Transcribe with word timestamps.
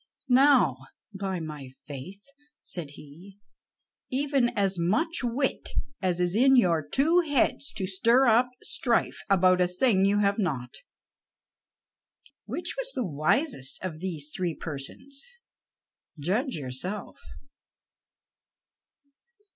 "Now, 0.29 0.77
by 1.13 1.39
my 1.39 1.69
faith," 1.85 2.23
said 2.63 2.89
he, 2.97 3.37
"even 4.09 4.49
as 4.57 4.79
much 4.79 5.19
wit 5.23 5.69
as 6.01 6.19
is 6.19 6.33
in 6.33 6.55
your 6.55 6.81
two 6.83 7.19
heads 7.19 7.71
to 7.73 7.85
stir 7.85 8.25
up 8.25 8.49
strife 8.63 9.19
about 9.29 9.61
a 9.61 9.67
thing 9.67 10.03
you 10.05 10.17
have 10.17 10.39
not." 10.39 10.73
Which 12.47 12.73
was 12.79 12.91
the 12.93 13.05
wisest 13.05 13.79
of 13.85 13.99
these 13.99 14.31
three 14.35 14.55
persons, 14.55 15.23
judge 16.17 16.55
yourself. 16.55 17.19